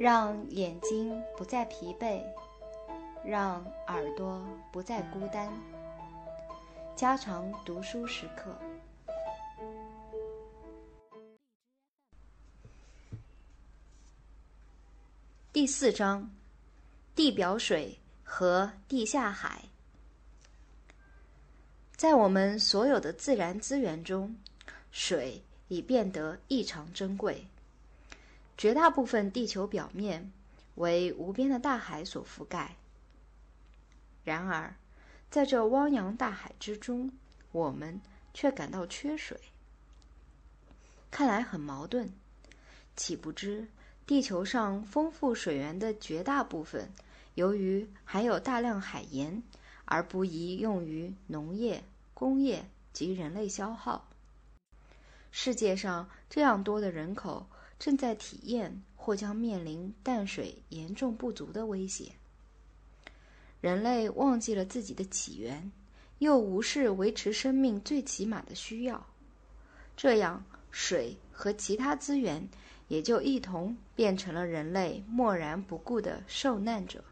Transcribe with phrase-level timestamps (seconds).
[0.00, 2.24] 让眼睛不再疲惫，
[3.22, 4.42] 让耳朵
[4.72, 5.52] 不再孤单。
[6.96, 8.58] 加长读书时刻。
[15.52, 16.30] 第四章：
[17.14, 19.62] 地表水和地下海。
[21.94, 24.34] 在我们所有的自然资源中，
[24.90, 27.46] 水已变得异常珍贵。
[28.60, 30.30] 绝大部分地球表面
[30.74, 32.76] 为无边的大海所覆盖。
[34.22, 34.74] 然而，
[35.30, 37.10] 在这汪洋大海之中，
[37.52, 38.02] 我们
[38.34, 39.40] 却感到缺水。
[41.10, 42.10] 看来很矛盾，
[42.96, 43.66] 岂不知
[44.06, 46.90] 地球上丰富水源的绝大部分，
[47.36, 49.42] 由于含有大量海盐，
[49.86, 54.06] 而不宜用于农业、工业及人类消耗。
[55.30, 57.46] 世界上这样多的人口。
[57.80, 62.12] 正在体验或将面临淡水严重不足的威胁。
[63.62, 65.72] 人类忘记了自己的起源，
[66.18, 69.06] 又无视维持生命最起码的需要，
[69.96, 72.46] 这样水和其他资源
[72.88, 77.02] 也就一同变成了人类漠然不顾的受难者。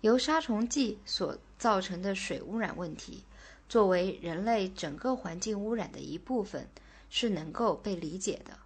[0.00, 3.24] 由杀虫剂所造成的水污染问题，
[3.68, 6.68] 作为人类整个环境污染的一部分。
[7.10, 8.58] 是能够被理解的。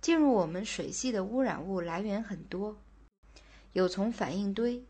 [0.00, 2.76] 进入我们水系的污染物来源很多，
[3.74, 4.82] 有从反应堆、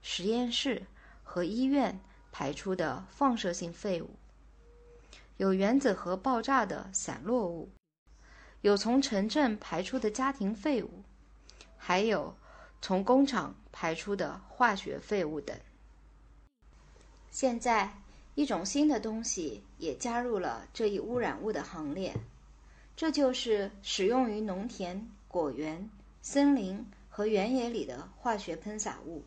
[0.00, 0.86] 实验室
[1.22, 2.00] 和医院
[2.32, 4.10] 排出的放射性废物，
[5.36, 7.70] 有原子核爆炸的散落物，
[8.62, 11.04] 有从城镇排出的家庭废物，
[11.76, 12.34] 还有
[12.80, 15.54] 从工厂排出的化学废物等。
[17.30, 18.03] 现在。
[18.34, 22.14] 一种新的东西也加入了这一污染物的行列，
[22.96, 25.88] 这就是使用于农田、果园、
[26.20, 29.22] 森林和原野里的化学喷洒物。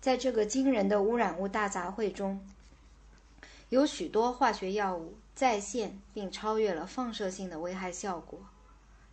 [0.00, 2.40] 在这个惊人的污染物大杂烩中，
[3.68, 8.40] 有许多化学药物再现并超越了放射性的危害效果，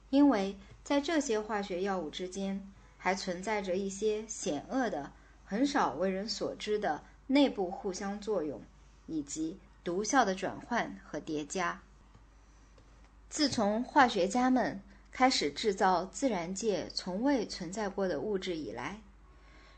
[0.10, 2.66] 因为在这些化学药物之间
[2.98, 5.12] 还存在着一些险恶的、
[5.44, 7.04] 很少为人所知的。
[7.32, 8.60] 内部互相作用，
[9.06, 11.80] 以及毒效的转换和叠加。
[13.30, 14.82] 自从化学家们
[15.12, 19.00] 开始制造自然界从未存在过的物质以来，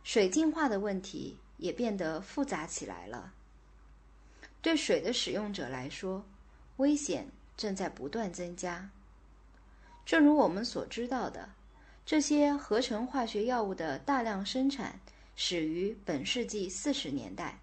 [0.02, 3.34] 水净化的问题也变得复杂起来了。
[4.62, 6.24] 对水的使用者来说，
[6.78, 8.90] 危险正在不断增加。
[10.06, 11.50] 正如我们所知道的，
[12.06, 15.02] 这些合成化学药物的大量生产。
[15.44, 17.60] 始于本世纪四十年代。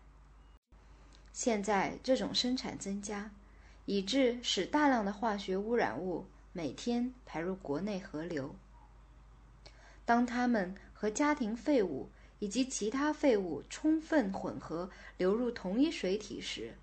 [1.32, 3.30] 现在这种生产增加，
[3.84, 8.52] 以致使大量的化学污染物每天排入国内河流。
[10.04, 16.76] 当它们和家庭废物以及其他废物充分混合流入同一水体时，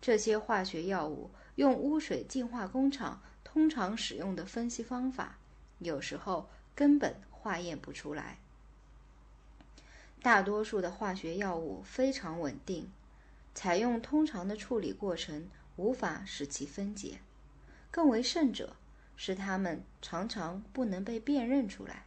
[0.00, 5.36] 这些化学药物用污水净化工厂通常使用的分析方法，
[5.80, 8.38] 有时候根本化验不出来。
[10.26, 12.90] 大多数的化学药物非常稳定，
[13.54, 17.20] 采用通常的处理过程无法使其分解。
[17.92, 18.74] 更为甚者，
[19.16, 22.06] 是它们常常不能被辨认出来。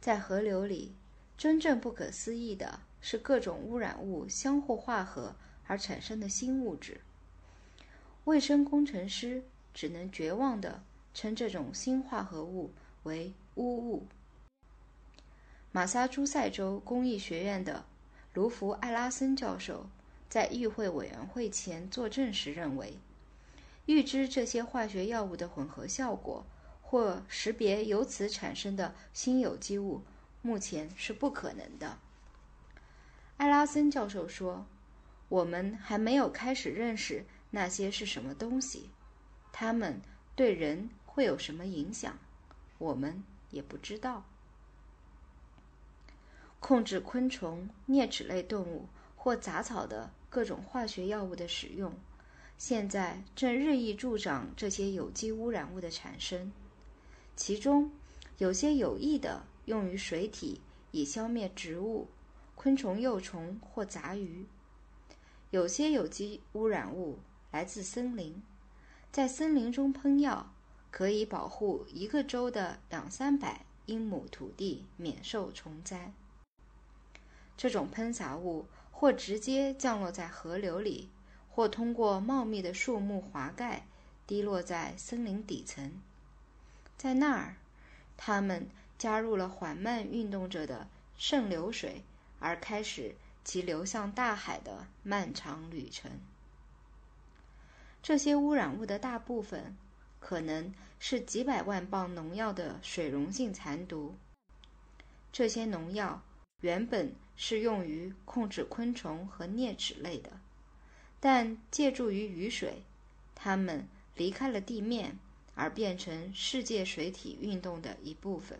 [0.00, 0.96] 在河流里，
[1.36, 5.36] 真正不可思议的是各种污染物相互化合
[5.68, 7.00] 而产生的新物质。
[8.24, 10.82] 卫生工程师只能绝望地
[11.14, 12.72] 称这种新化合物
[13.04, 14.08] 为污物。
[15.70, 17.84] 马萨诸塞州工艺学院的
[18.32, 19.86] 卢弗·艾拉森教授
[20.28, 22.98] 在议会委员会前作证时认为，
[23.84, 26.46] 预知这些化学药物的混合效果
[26.80, 30.02] 或识别由此产生的新有机物，
[30.40, 31.98] 目前是不可能的。
[33.36, 34.66] 艾拉森教授说
[35.28, 38.88] ：“我们还没有开始认识那些是什么东西，
[39.52, 40.00] 它们
[40.34, 42.18] 对人会有什么影响，
[42.78, 44.24] 我们也不知道。”
[46.60, 51.92] 控制昆虫、啮齿类动物或杂草的各种化学药物的使用，
[52.58, 56.52] 现在正日益助长这些有机污染物的产生。
[57.36, 57.90] 其中，
[58.38, 60.60] 有些有益的用于水体，
[60.90, 62.08] 以消灭植物、
[62.54, 64.44] 昆虫幼虫或杂鱼；
[65.50, 67.20] 有些有机污染物
[67.52, 68.42] 来自森林，
[69.12, 70.52] 在森林中喷药
[70.90, 76.12] 可以保护一个州的两三百英亩土地免受虫灾。
[77.58, 81.10] 这种喷洒物或直接降落在河流里，
[81.50, 83.86] 或通过茂密的树木华盖
[84.26, 86.00] 滴落在森林底层。
[86.96, 87.56] 在那儿，
[88.16, 92.04] 它们加入了缓慢运动着的渗流水，
[92.38, 96.12] 而开始其流向大海的漫长旅程。
[98.02, 99.76] 这些污染物的大部分
[100.20, 104.14] 可能是几百万磅农药的水溶性残毒。
[105.32, 106.22] 这些农药
[106.60, 110.32] 原本是用于控制昆虫和啮齿类的，
[111.20, 112.82] 但借助于雨水，
[113.36, 113.86] 它们
[114.16, 115.16] 离开了地面，
[115.54, 118.58] 而变成世界水体运动的一部分。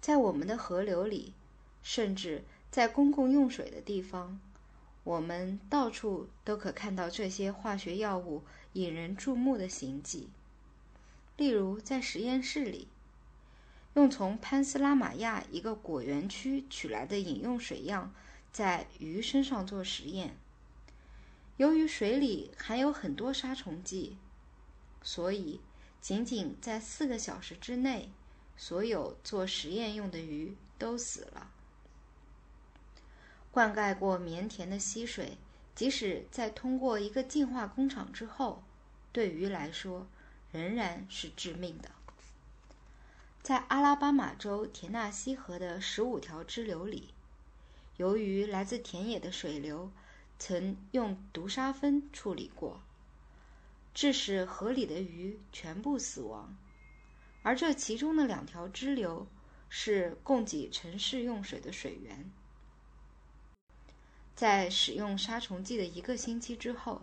[0.00, 1.34] 在我们的河流里，
[1.82, 4.40] 甚至在公共用水的地方。
[5.04, 8.44] 我们到处都可看到这些化学药物
[8.74, 10.28] 引人注目的行迹，
[11.36, 12.86] 例如在实验室里，
[13.94, 18.14] 用从潘斯拉玛亚一个果园区取来的饮用水样
[18.50, 20.36] 在鱼身上做实验。
[21.58, 24.16] 由于水里含有很多杀虫剂，
[25.02, 25.60] 所以
[26.00, 28.10] 仅仅在四个小时之内，
[28.56, 31.50] 所有做实验用的鱼都死了。
[33.50, 35.36] 灌溉过棉田的溪水，
[35.74, 38.64] 即使在通过一个净化工厂之后，
[39.12, 40.06] 对鱼来说
[40.50, 41.90] 仍然是致命的。
[43.42, 47.12] 在阿拉巴马州田纳西河的十五条支流里，
[47.96, 49.90] 由于来自田野的水流
[50.38, 52.80] 曾用毒沙芬处理过，
[53.92, 56.56] 致使河里的鱼全部死亡。
[57.42, 59.26] 而这其中的两条支流
[59.68, 62.30] 是供给城市用水的水源。
[64.36, 67.02] 在使用杀虫剂的一个星期之后，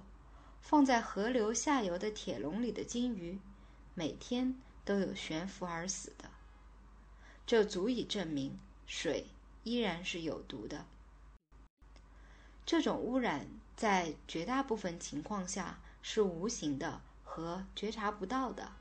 [0.62, 3.38] 放在河流下游的铁笼里的金鱼，
[3.94, 4.56] 每天
[4.89, 6.27] 都有悬浮而死的。
[7.45, 8.57] 这足以证明
[8.88, 9.27] 水
[9.63, 10.83] 依然是有毒的。
[12.65, 13.45] 这种污染
[13.75, 18.71] 在绝大部分情况下是无形的和觉察不到的，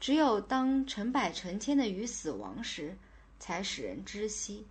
[0.00, 2.98] 只有当成百成千的鱼死亡时，
[3.38, 4.66] 才使人知悉。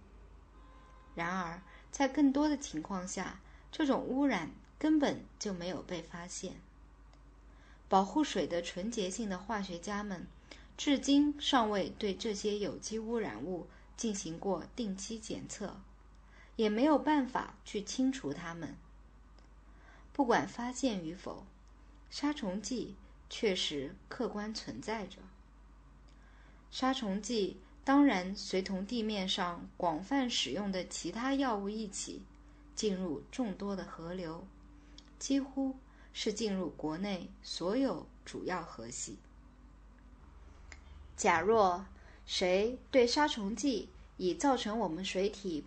[1.16, 1.62] 然而。
[1.92, 4.50] 在更多的情况下，这种污染
[4.80, 6.56] 根本就没有被发现。
[7.90, 10.26] 保护水的纯洁性的化学家们，
[10.84, 15.80] 至今尚未对这些有机污染物进行过定期检测，
[16.56, 18.76] 也没有办法去清除它们。
[20.12, 21.46] 不管发现与否，
[22.10, 22.96] 杀虫剂
[23.30, 25.20] 确实客观存在着。
[26.72, 27.58] 杀虫剂。
[27.84, 32.24] 当然，随同地面上广泛使用的其他药物一起
[32.74, 34.48] 进入众多的河流，
[35.20, 35.76] 几乎
[36.12, 39.20] 是进入国内所有主要河系。
[41.22, 41.86] 假若
[42.26, 45.60] 谁对杀虫剂已造成我们水体